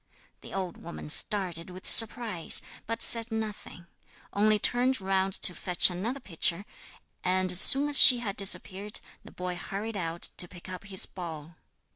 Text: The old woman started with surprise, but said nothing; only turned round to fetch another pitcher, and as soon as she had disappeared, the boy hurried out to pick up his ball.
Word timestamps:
The 0.41 0.51
old 0.51 0.77
woman 0.77 1.07
started 1.09 1.69
with 1.69 1.85
surprise, 1.85 2.63
but 2.87 3.03
said 3.03 3.31
nothing; 3.31 3.85
only 4.33 4.57
turned 4.57 4.99
round 4.99 5.33
to 5.43 5.53
fetch 5.53 5.91
another 5.91 6.19
pitcher, 6.19 6.65
and 7.23 7.51
as 7.51 7.61
soon 7.61 7.87
as 7.87 7.99
she 7.99 8.17
had 8.17 8.35
disappeared, 8.35 8.99
the 9.23 9.31
boy 9.31 9.55
hurried 9.55 9.95
out 9.95 10.23
to 10.37 10.47
pick 10.47 10.67
up 10.67 10.85
his 10.85 11.05
ball. 11.05 11.55